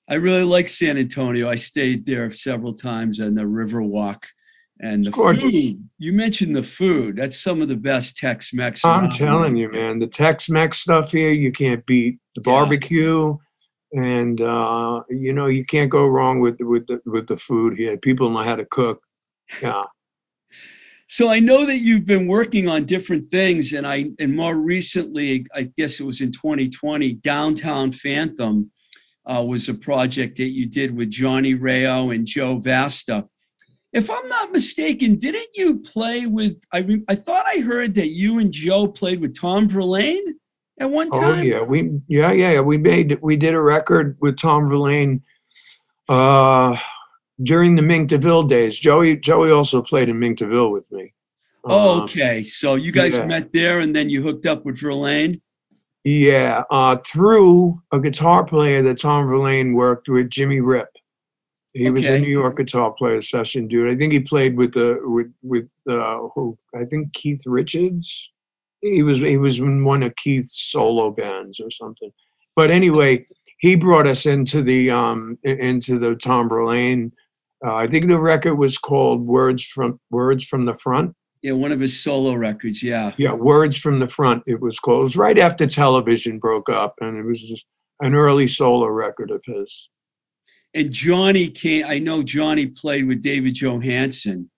[0.08, 1.48] I really like San Antonio.
[1.48, 4.22] I stayed there several times on the Riverwalk.
[4.82, 7.16] And the food, you mentioned the food.
[7.16, 8.84] That's some of the best Tex Mex.
[8.84, 12.18] I'm telling you, man, the Tex-Mex stuff here you can't beat.
[12.34, 12.52] The Yeah.
[12.52, 13.36] barbecue,
[13.92, 17.96] and uh, you know you can't go wrong with with the, with the food here.
[17.96, 19.02] People know how to cook.
[19.62, 19.84] Yeah,
[21.08, 25.46] So I know that you've been working on different things, and I and more recently,
[25.54, 28.68] I guess it was in 2020, Downtown Phantom
[29.26, 33.28] uh, was a project that you did with Johnny Rao and Joe Vasta.
[33.92, 36.58] If I'm not mistaken, didn't you play with?
[36.72, 40.34] I re- I thought I heard that you and Joe played with Tom Verlaine
[40.80, 41.40] at one time.
[41.40, 45.22] Oh yeah, we yeah yeah we made we did a record with Tom Verlaine
[46.08, 46.76] uh,
[47.42, 48.78] during the Mink DeVille days.
[48.78, 51.12] Joey Joey also played in Mink DeVille with me.
[51.64, 52.42] Oh, Um, okay.
[52.42, 53.26] So you guys yeah.
[53.26, 55.40] met there, and then you hooked up with Verlaine.
[56.04, 60.88] Yeah, uh, through a guitar player that Tom Verlaine worked with, Jimmy Rip.
[61.74, 62.20] He was a Okay.
[62.22, 63.90] New York guitar player session dude.
[63.92, 68.30] I think he played with the with with uh, who I think Keith Richards.
[68.82, 72.10] He was he was in one of Keith's solo bands or something.
[72.56, 73.26] But anyway,
[73.58, 77.12] he brought us into the um i- into the Tom Verlaine.
[77.64, 81.14] Uh, I think the record was called Words from Words from the Front.
[81.42, 82.82] Yeah, one of his solo records.
[82.82, 83.12] Yeah.
[83.16, 84.42] Yeah, Words from the Front.
[84.46, 84.98] It was called.
[84.98, 87.64] It was right after television broke up, and it was just
[88.00, 89.88] an early solo record of his.
[90.74, 91.84] And Johnny came.
[91.86, 94.48] I know Johnny played with David Johansen.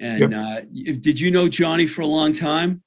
[0.00, 2.82] And uh, if- did you know Johnny for a long time?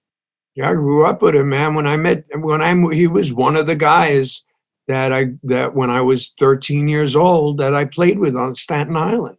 [0.55, 1.75] Yeah, I grew up with him, man.
[1.75, 4.43] When I met, when I he was one of the guys
[4.87, 8.97] that I that when I was 13 years old that I played with on Staten
[8.97, 9.37] Island.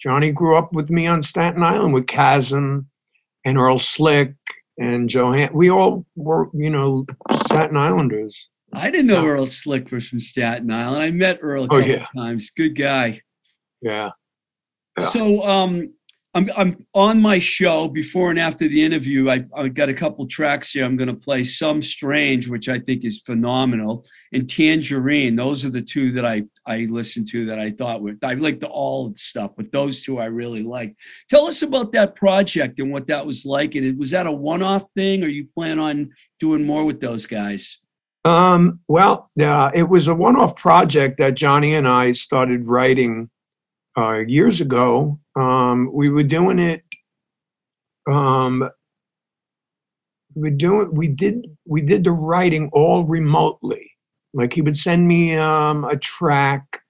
[0.00, 2.88] Johnny grew up with me on Staten Island with Kasim
[3.44, 4.34] and Earl Slick
[4.78, 5.50] and Johan.
[5.52, 7.04] We all were, you know,
[7.46, 8.48] Staten Islanders.
[8.72, 9.26] I didn't know.
[9.26, 11.02] Earl Slick was from Staten Island.
[11.02, 12.04] I met Earl a Oh, couple yeah.
[12.16, 12.50] times.
[12.50, 13.20] Good guy.
[13.80, 14.10] Yeah.
[14.98, 15.06] Yeah.
[15.06, 15.92] So um,
[16.34, 19.30] I'm I'm on my show before and after the interview.
[19.30, 20.84] I I got a couple tracks here.
[20.84, 25.70] I'm going to play "Some Strange," which I think is phenomenal, and "Tangerine." Those are
[25.70, 28.16] the two that I I listened to that I thought were.
[28.22, 30.94] I like the all stuff, but those two I really like.
[31.30, 33.74] Tell us about that project and what that was like.
[33.76, 37.24] And it- was that a one-off thing, or you plan on doing more with those
[37.24, 37.78] guys?
[38.24, 43.30] Um, well, it was a one-off project that Johnny and I started writing
[43.96, 45.18] uh, years ago.
[45.36, 46.82] Um, we were doing it.
[48.10, 48.68] Um,
[50.34, 50.94] we doing.
[50.94, 51.46] We did.
[51.66, 53.90] We did the writing all remotely.
[54.34, 56.82] Like he would send me um, a track,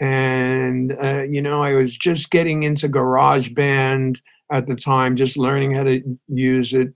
[0.00, 5.36] and uh, you know, I was just getting into Garage Band at the time, just
[5.36, 6.92] learning how to use it.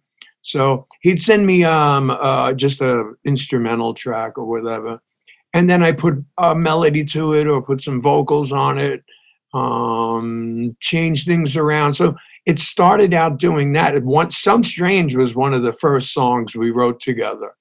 [0.47, 5.01] So he'd send me um, uh, just a instrumental track or whatever,
[5.53, 9.03] and then I put a melody to it or put some vocals on it,
[9.55, 11.95] um, change things around.
[11.95, 12.15] So
[12.47, 13.97] it started out doing that.
[13.97, 17.53] It once "Some Strange" was one of the first songs we wrote together,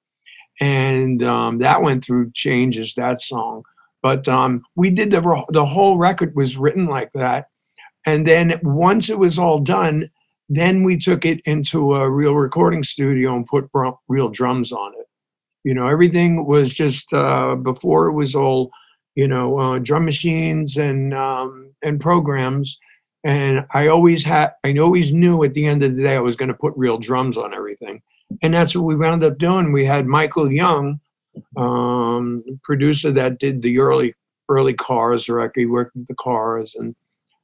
[0.62, 2.94] and um, that went through changes.
[2.94, 3.64] That song,
[4.04, 7.48] but um, we did the the whole record was written like that,
[8.06, 10.12] and then once it was all done,
[10.50, 14.94] then we took it into a real recording studio and put br- real drums on
[15.00, 15.08] it.
[15.64, 18.72] You know, everything was just uh, before it was all,
[19.16, 22.80] you know, uh, drum machines and um, and programs.
[23.24, 26.36] And I always had, I always knew at the end of the day I was
[26.36, 28.04] going to put real drums on everything,
[28.44, 29.72] and that's what we wound up doing.
[29.72, 31.00] We had Michael Young,
[31.58, 34.14] um, producer that did the early
[34.48, 35.60] early Cars record.
[35.60, 36.96] He worked with the Cars and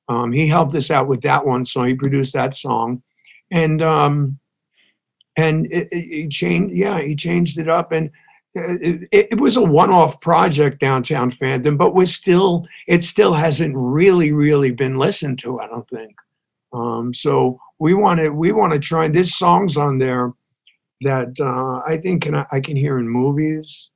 [0.07, 3.01] um, he helped us out with that one, so he produced that song,
[3.51, 4.39] and um,
[5.37, 6.75] and he changed.
[6.75, 8.09] Yeah, he changed it up, and
[8.53, 12.65] it, it, it was a one-off project, Downtown Phantom, but we're still.
[12.87, 15.59] It still hasn't really, really been listened to.
[15.59, 16.15] I don't think.
[16.73, 19.07] Um, so we want to we want to try.
[19.07, 20.33] There's songs on there
[21.01, 23.91] that uh, I think can I can hear in movies.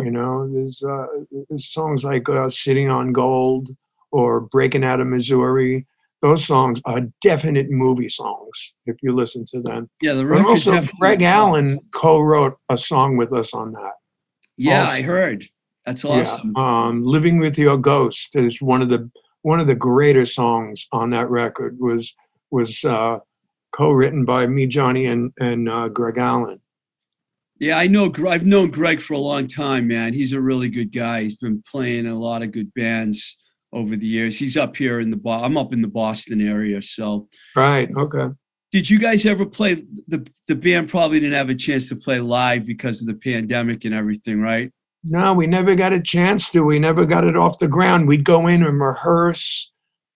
[0.00, 1.06] You know, there's uh,
[1.48, 3.76] there's songs like uh, "Sitting on Gold."
[4.12, 5.86] Or Breaking Out of Missouri.
[6.20, 9.90] Those songs are definite movie songs if you listen to them.
[10.00, 10.46] Yeah, the But record.
[10.46, 13.94] also, Greg Allen co-wrote a song with us on that.
[14.56, 14.92] Yeah, also.
[14.94, 15.44] I heard.
[15.84, 16.52] That's awesome.
[16.56, 19.10] Yeah, um, "Living with Your Ghost" is one of the
[19.40, 21.76] one of the greater songs on that record.
[21.80, 22.14] was
[22.52, 23.18] was uh,
[23.72, 26.60] co-written by me, Johnny, and and uh, Greg Allen.
[27.58, 28.12] Yeah, I know.
[28.28, 30.14] I've known Greg for a long time, man.
[30.14, 31.22] He's a really good guy.
[31.22, 33.36] He's been playing a lot of good bands
[33.72, 34.38] over the years.
[34.38, 36.82] He's up here in the Bo- I'm up in the Boston area.
[36.82, 37.90] So, Right.
[37.96, 38.28] Okay.
[38.72, 40.88] did you guys ever play the the band?
[40.88, 44.70] Probably didn't have a chance to play live because of the pandemic and everything, right?
[45.04, 46.62] No, we never got a chance to.
[46.62, 48.06] We never got it off the ground.
[48.06, 49.70] We'd go in and rehearse,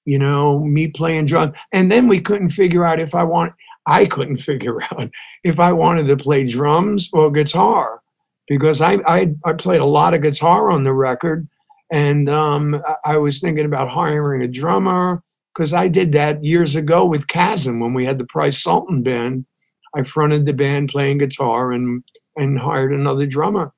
[0.04, 3.52] you know, me playing drums, And then we couldn't figure out if I want
[3.86, 5.10] I couldn't figure out
[5.44, 8.00] if I wanted to play drums or guitar
[8.48, 11.48] because I I, I played a lot of guitar on the record
[11.90, 15.22] and um, I- was thinking about hiring a drummer
[15.54, 19.46] because I did that years ago with Kasim when we had the Price Sulton band.
[19.94, 22.02] I fronted the band playing guitar and
[22.36, 23.72] and hired another drummer.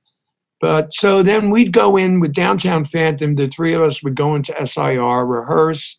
[0.61, 3.37] But so then we'd go in with Downtown Phantom.
[3.37, 5.97] The three of us would go into SIR, rehearse,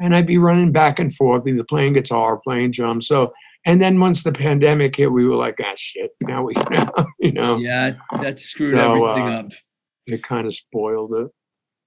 [0.00, 3.06] and I'd be running back and forth, either playing guitar, playing drums.
[3.06, 3.32] So,
[3.64, 6.10] and then once the pandemic hit, we were like, ah, shit.
[6.24, 6.54] Now we,
[7.20, 9.52] you know, Yeah, that screwed So, everything uh, up.
[10.08, 11.28] it kind of spoiled it.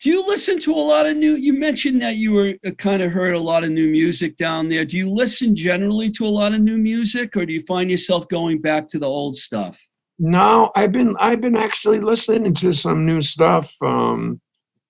[0.05, 1.33] Do you listen to a lot of new?
[1.35, 4.85] You mentioned that you were kind of heard a lot of new music down there.
[4.85, 8.27] Do you listen generally to a lot of new music, or do you find yourself
[8.27, 9.81] going back to the old stuff?
[10.19, 13.73] No, I've been I've been actually listening to some new stuff.
[13.81, 14.39] Um,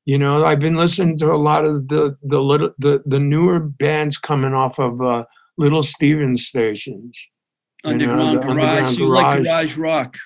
[0.03, 3.61] you know, I've been listening to a lot of the the little the the newer
[3.61, 5.24] bands coming off of uh,
[5.57, 7.30] Little Stevens stations.
[7.86, 8.49] Know, Underground the garage.
[8.49, 9.45] underground you like garage.
[9.45, 10.18] garage rock.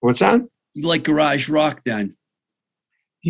[0.00, 0.42] What's that?
[0.74, 2.18] You like garage rock then?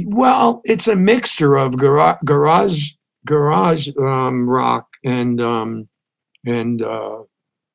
[0.07, 2.91] Well, it's a mixture of garage garage
[3.27, 5.89] garage um, rock and um,
[6.47, 7.19] and uh,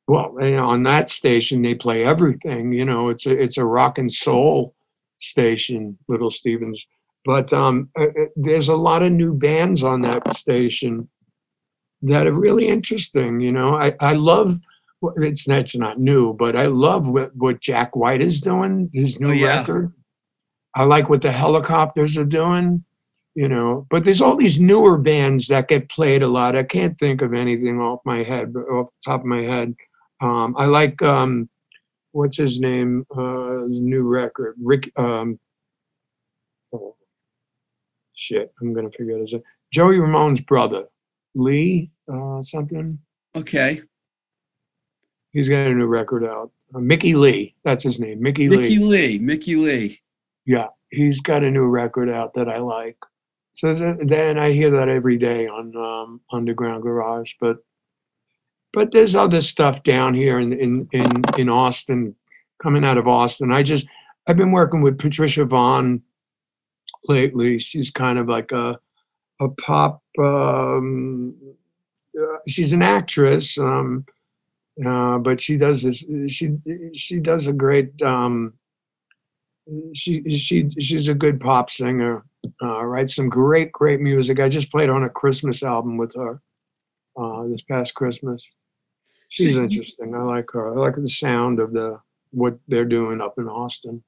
[0.08, 2.72] well, you know, on that station they play everything.
[2.74, 4.76] You know, it's a it's a rock and soul
[5.20, 6.88] station, Little Stevens.
[7.26, 11.10] But um, uh, uh, there's a lot of new bands on that station
[12.04, 13.40] that are really interesting.
[13.42, 14.60] You know, I I love.
[15.18, 18.90] It's not, it's not new, but I love what, what Jack White is doing.
[18.92, 19.60] His new Oh, yeah.
[19.60, 19.94] record.
[20.76, 22.84] I like what the Hellacopters are doing,
[23.34, 23.88] you know.
[23.90, 26.56] But there's all these newer bands that get played a lot.
[26.56, 29.74] I can't think of anything off my head, but off the top of my head.
[30.22, 31.50] Um, I like um,
[32.12, 33.06] what's his name?
[33.16, 34.92] Uh, his new record, Rick.
[34.98, 35.40] Um,
[36.74, 36.96] oh,
[38.14, 39.44] shit, I'm gonna forget his name.
[39.72, 40.86] Joey Ramone's brother,
[41.36, 43.00] Leigh, uh, something.
[43.36, 43.82] Okay.
[45.32, 46.52] He's got a new record out.
[46.74, 48.22] Uh, Mickey Leigh, that's his name.
[48.22, 49.18] Mickey, Mickey Leigh.
[49.18, 49.20] Leigh.
[49.20, 50.00] Mickey Leigh.
[50.46, 52.98] Yeah, he's got a new record out that I like.
[53.54, 57.34] So then I hear that every day on um, Underground Garage.
[57.40, 57.58] But
[58.74, 62.16] but there's other stuff down here in in in in Austin,
[62.62, 63.54] coming out of Austin.
[63.54, 63.88] I just
[64.28, 66.02] I've been working with Patricia Vonne
[67.08, 67.58] lately.
[67.60, 68.78] She's kind of like a
[69.40, 70.04] a pop.
[70.20, 71.36] Um,
[72.20, 74.06] uh, she's an actress, um,
[74.86, 76.04] uh, but she does this.
[76.28, 76.58] She
[76.94, 78.02] she does a great.
[78.02, 78.54] Um,
[79.94, 82.26] she she she's a good pop singer.
[82.62, 84.40] Uh, writes some great great music.
[84.40, 86.42] I just played on a Christmas album with her
[87.18, 88.48] uh, this past Christmas.
[89.30, 90.14] She's So interesting.
[90.16, 90.74] I like her.
[90.74, 92.00] I like the sound of the
[92.32, 94.04] what they're doing up in Austin.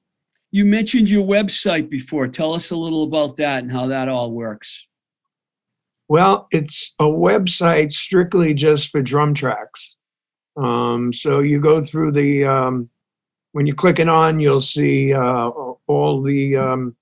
[0.51, 2.27] You mentioned your website before.
[2.27, 4.87] Tell us a little about that and how that all works.
[6.07, 9.97] Well, it's a website strictly just for drum tracks.
[10.55, 12.89] Um, so you go through the um,
[13.57, 15.49] when you click it on, you'll see uh,
[15.87, 16.95] all the um,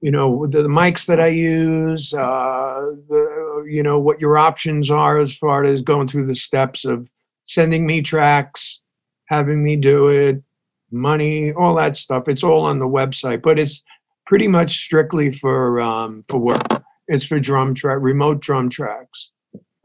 [0.00, 2.12] you know the, the mics that I use.
[2.12, 6.84] Uh, the, you know what your options are as far as going through the steps
[6.84, 7.12] of
[7.44, 8.80] sending me tracks,
[9.28, 10.42] having me do it,
[10.90, 12.26] money, all that stuff.
[12.26, 13.80] It's all on the website, but it's
[14.26, 16.82] pretty much strictly for um, for work.
[17.06, 19.30] It's for drum track, remote drum tracks.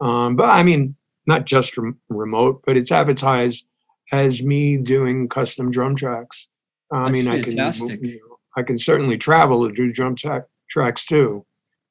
[0.00, 0.96] Um, but I mean,
[1.28, 3.68] not just rem- remote, but it's advertised
[4.12, 6.48] as me doing custom drum tracks.
[6.92, 7.50] I That's mean, I can
[8.02, 11.46] you know, I can certainly travel to do drum track tracks too,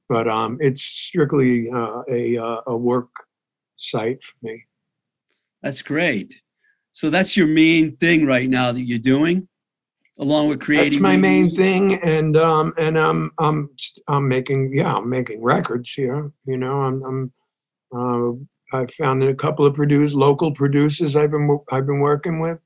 [0.10, 3.10] but um, it's strictly uh, a uh, a work
[3.78, 4.66] site for me.
[5.62, 6.42] That's great.
[6.92, 9.48] So that's your main thing right now that you're doing,
[10.20, 10.92] along with creating.
[10.92, 13.70] That's my new main thing, and um, and I'm I'm
[14.08, 16.32] I'm making yeah I'm making records here.
[16.46, 17.34] You know, I'm I'm
[17.94, 18.38] uh,
[18.72, 22.60] I found a couple of produce local producers I've been I've been working with.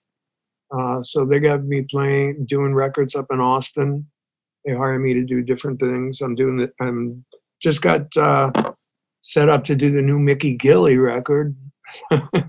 [0.72, 4.08] Uh, so they got me playing doing records up in Austin.
[4.66, 6.22] They hire me to do different things.
[6.22, 7.24] I'm doing the I'm
[7.62, 8.52] just got uh,
[9.22, 11.56] set up to do the new Mickey Gilley record.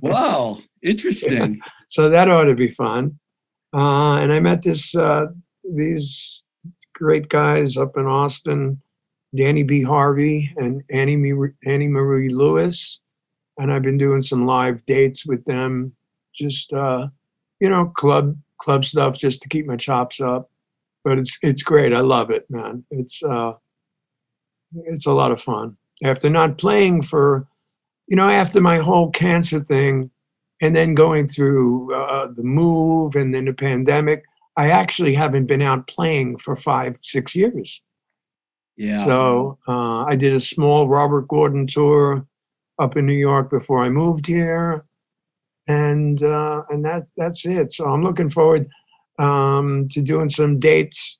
[0.00, 1.60] Wow, interesting.
[1.88, 3.18] so that ought to be fun.
[3.74, 5.26] Uh, and I met this uh,
[5.68, 6.44] these
[6.94, 8.80] great guys up in Austin,
[9.34, 9.82] Danny B.
[9.82, 13.00] Harvey and Annie Marie, Annie Marie Lewis,
[13.58, 15.94] and I've been doing some live dates with them.
[16.34, 17.08] Just uh,
[17.60, 20.50] you know, club club stuff just to keep my chops up.
[21.04, 21.92] But it's it's great.
[21.92, 22.84] I love it, man.
[22.90, 23.52] It's uh,
[24.86, 25.76] it's a lot of fun.
[26.02, 27.46] After not playing for,
[28.08, 30.10] you know, after my whole cancer thing,
[30.60, 34.24] and then going through uh, the move and then the pandemic,
[34.56, 37.82] I actually haven't been out playing for five, six years.
[38.76, 39.04] Yeah.
[39.04, 42.26] So uh, I did a small Robert Gordon tour
[42.78, 44.84] up in New York before I moved here,
[45.68, 47.72] and uh, and that that's it.
[47.72, 48.68] So I'm looking forward
[49.18, 51.18] um, to doing some dates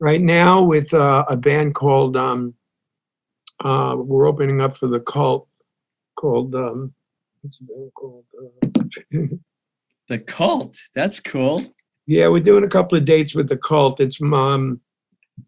[0.00, 2.54] right now with uh, a band called um,
[3.64, 5.48] uh, we're opening up for the Cult
[6.16, 6.92] called um,
[7.42, 8.24] what's the band called?
[8.42, 9.20] Uh,
[10.08, 10.76] the cult.
[10.94, 11.64] That's cool.
[12.06, 14.00] yeah, we're doing a couple of dates with the Cult.
[14.00, 14.80] It's um,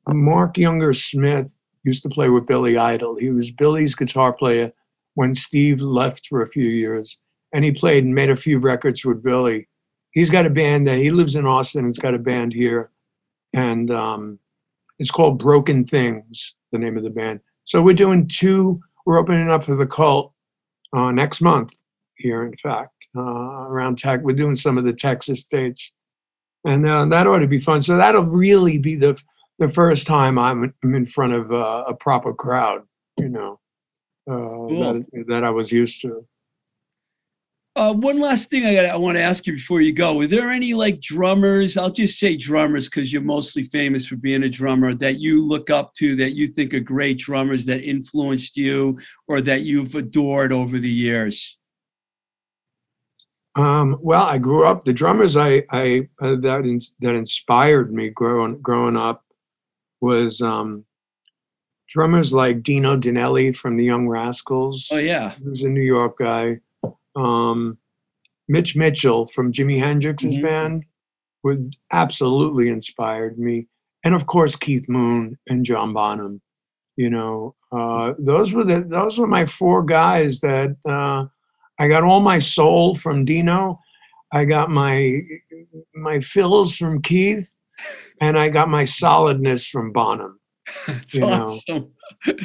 [0.09, 1.55] Mark Younger Smith
[1.85, 3.17] used to play with Billy Idol.
[3.17, 4.73] He was Billy's guitar player
[5.17, 7.19] when Steve left for a few years,
[7.53, 9.67] and he played and made a few records with Billy.
[10.13, 11.87] He's got a band that he lives in Austin.
[11.87, 12.91] He's got a band here,
[13.55, 14.39] and um,
[14.99, 16.55] it's called Broken Things.
[16.71, 17.41] The name of the band.
[17.65, 18.81] So we're doing two.
[19.07, 20.33] We're opening up for the Cult
[20.95, 21.73] uh, next month
[22.17, 22.45] here.
[22.45, 25.95] In fact, uh, around Tech, we're doing some of the Texas states,
[26.67, 27.81] and uh, that ought to be fun.
[27.81, 29.21] So that'll really be the
[29.59, 32.83] the first time I'm, I'm in front of a proper crowd.
[33.17, 33.61] You know,
[34.29, 36.27] uh, that that I was used to.
[37.77, 40.15] Uh, one last thing I got I want to ask you before you go.
[40.15, 41.77] Were there any like drummers?
[41.77, 45.69] I'll just say drummers because you're mostly famous for being a drummer that you look
[45.69, 48.99] up to that you think are great drummers that influenced you
[49.29, 51.59] or that you've adored over the years.
[53.57, 54.85] Um, well, I grew up.
[54.85, 59.23] The drummers I, I uh, that in, that inspired me growing growing up
[60.01, 60.86] was um,
[61.89, 64.89] drummers like Dino Danelli from the Young Rascals.
[64.91, 65.35] Oh yeah.
[65.35, 66.59] He was a New York guy.
[67.15, 67.79] Um,
[68.49, 70.43] Mitch Mitchell from Jimi Hendrix's Mhm.
[70.43, 70.85] band
[71.43, 73.67] would absolutely inspired me,
[74.05, 76.41] and of course Keith Moon and John Bonham.
[76.97, 81.27] You know, uh, those were the those were my four guys that uh,
[81.79, 83.81] I got all my soul from Dino.
[84.33, 85.21] I got my
[85.95, 87.53] my fills from Keith,
[88.21, 90.41] and I got my solidness from Bonham.
[90.87, 91.93] That's You know, awesome.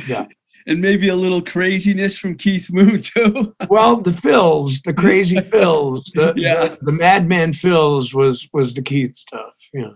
[0.07, 0.25] yeah.
[0.67, 3.55] And maybe a little craziness from Keith Moon too.
[3.67, 6.67] Well, the fills, the crazy fills, the, Yeah.
[6.67, 9.55] the the madman fills was was the Keith stuff.
[9.73, 9.89] Yeah,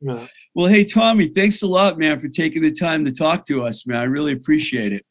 [0.00, 0.26] yeah.
[0.56, 3.86] well, hey Tommy, thanks a lot, man, for taking the time to talk to us,
[3.86, 3.98] man.
[3.98, 5.04] I really appreciate it.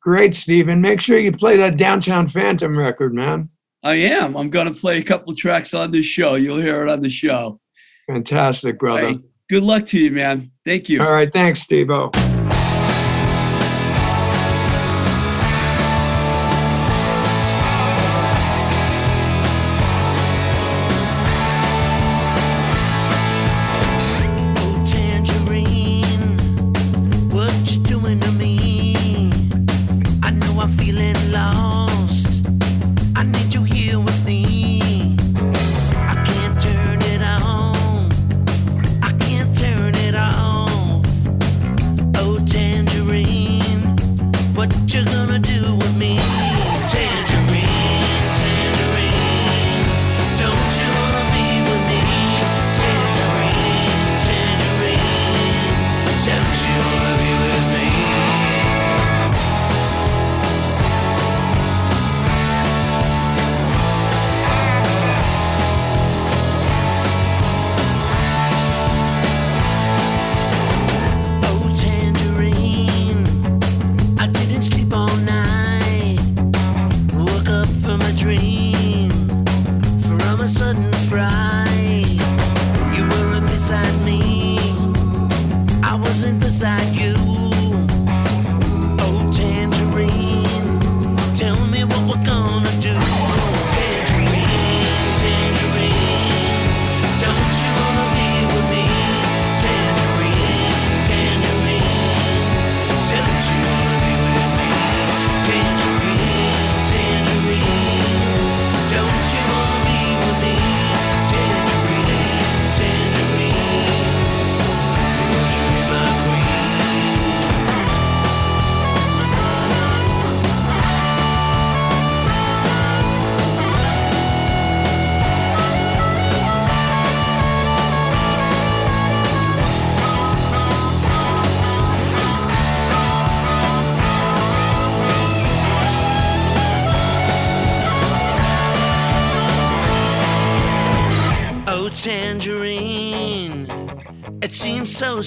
[0.00, 0.80] Great, Stephen.
[0.80, 3.50] Make sure you play that Downtown Phantom record, man.
[3.82, 4.34] I am.
[4.34, 6.36] I'm gonna play a couple tracks on this show.
[6.36, 7.60] You'll hear it on the show.
[8.08, 9.16] Fantastic, brother.
[9.52, 10.50] Good luck to you, man.
[10.64, 11.02] Thank you.
[11.02, 12.21] All right, thanks, Steve-O.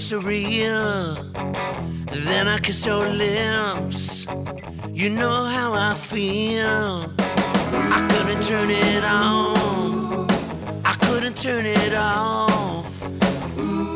[0.06, 1.16] Surreal.
[2.28, 4.28] Then I kissed your lips.
[4.94, 7.12] You know how I feel.
[7.98, 10.30] I couldn't turn it on.
[10.86, 12.86] I couldn't turn it off.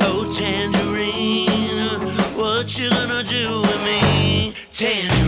[0.01, 1.99] Oh, tangerine,
[2.35, 4.55] what you gonna do with me?
[4.73, 5.18] Tangerine,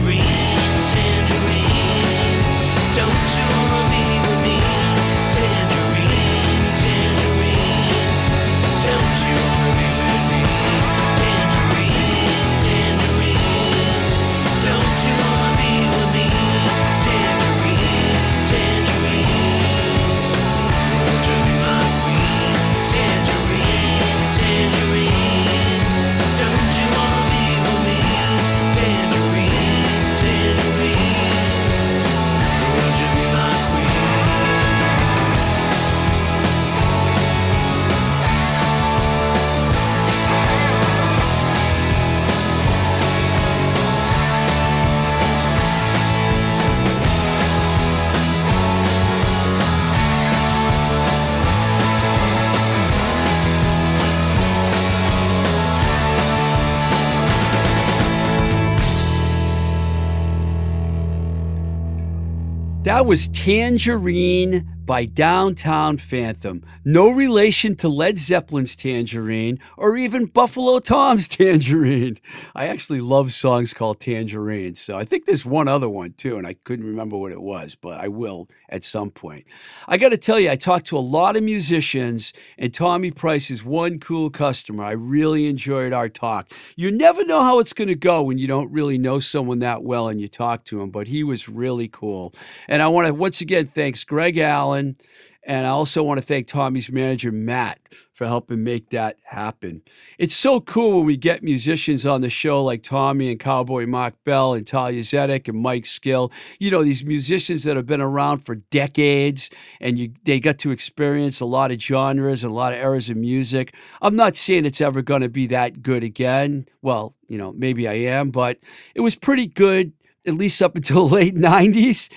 [62.91, 66.63] That was Tangerine by Downtown Phantom.
[66.83, 72.19] No relation to Led Zeppelin's Tangerine or even Buffalo Tom's Tangerine.
[72.53, 76.45] I actually love songs called Tangerine, so I think there's one other one too, and
[76.45, 79.45] I couldn't remember what it was, but I will at some point.
[79.87, 83.49] I got to tell you, I talked to a lot of musicians, and Tommy Price
[83.49, 84.83] is one cool customer.
[84.83, 86.51] I really enjoyed our talk.
[86.75, 89.83] You never know how it's going to go when you don't really know someone that
[89.83, 92.33] well and you talk to him, but he was really cool.
[92.67, 94.97] And I want to once again thanks Greg Allen,
[95.43, 97.79] and I also want to thank Tommy's manager Matt
[98.21, 99.81] for helping make that happen.
[100.19, 104.13] It's so cool when we get musicians on the show like Tommy and Cowboy Mark
[104.23, 106.31] Bell and Talia Zedek and Mike Skill.
[106.59, 110.69] You know, these musicians that have been around for decades and you, they got to
[110.69, 113.73] experience a lot of genres and a lot of eras of music.
[114.03, 116.67] I'm not saying it's ever going to be that good again.
[116.83, 118.59] Well, you know, maybe I am, but
[118.93, 119.93] it was pretty good,
[120.27, 122.07] at least up until the late 90s.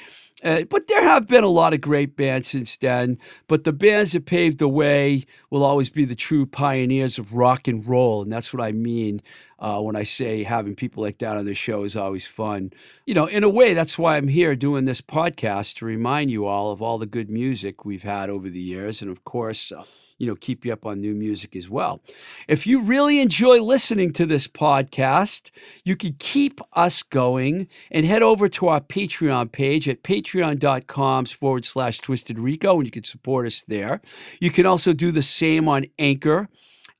[0.44, 3.18] Uh, but there have been a lot of great bands since then.
[3.48, 7.66] But the bands that paved the way will always be the true pioneers of rock
[7.66, 8.22] and roll.
[8.22, 9.22] And that's what I mean
[9.58, 12.72] uh, when I say having people like that on the show is always fun.
[13.06, 16.44] You know, in a way, that's why I'm here doing this podcast to remind you
[16.44, 19.00] all of all the good music we've had over the years.
[19.00, 19.84] And of course, uh,
[20.18, 22.00] you know, keep you up on new music as well.
[22.48, 25.50] If you really enjoy listening to this podcast,
[25.84, 31.64] you can keep us going and head over to our Patreon page at patreon.com forward
[31.64, 34.00] slash twisted rico and you can support us there.
[34.40, 36.48] You can also do the same on Anchor,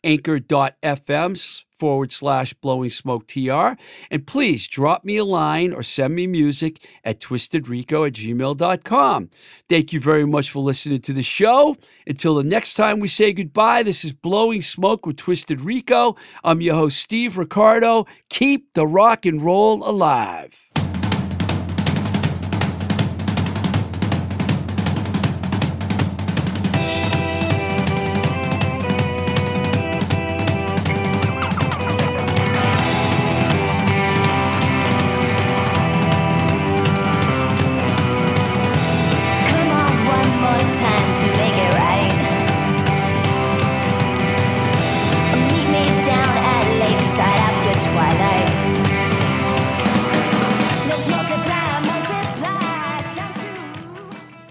[0.04, 3.72] anchor.fm forward slash blowing smoke tr.
[4.10, 9.30] And please drop me a line or send me music at twistedrico at gmail.com.
[9.68, 11.76] Thank you very much for listening to the show.
[12.06, 16.16] Until the next time we say goodbye, this is Blowing Smoke with Twisted Rico.
[16.42, 18.06] I'm your host, Steve Ricardo.
[18.30, 20.63] Keep the rock and roll alive.